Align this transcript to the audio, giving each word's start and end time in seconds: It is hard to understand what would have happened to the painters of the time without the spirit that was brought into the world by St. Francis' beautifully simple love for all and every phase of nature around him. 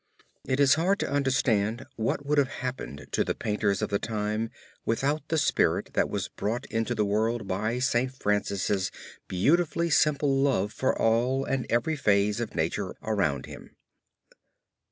It 0.47 0.59
is 0.59 0.73
hard 0.81 0.97
to 1.01 1.11
understand 1.11 1.85
what 1.95 2.25
would 2.25 2.39
have 2.39 2.47
happened 2.65 3.05
to 3.11 3.23
the 3.23 3.35
painters 3.35 3.83
of 3.83 3.89
the 3.91 3.99
time 3.99 4.49
without 4.83 5.27
the 5.27 5.37
spirit 5.37 5.91
that 5.93 6.09
was 6.09 6.27
brought 6.27 6.65
into 6.71 6.95
the 6.95 7.05
world 7.05 7.47
by 7.47 7.77
St. 7.77 8.11
Francis' 8.11 8.89
beautifully 9.27 9.91
simple 9.91 10.41
love 10.41 10.73
for 10.73 10.99
all 10.99 11.45
and 11.45 11.67
every 11.69 11.95
phase 11.95 12.39
of 12.39 12.55
nature 12.55 12.95
around 13.03 13.45
him. 13.45 13.75